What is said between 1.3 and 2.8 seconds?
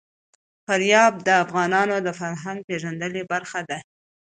افغانانو د فرهنګي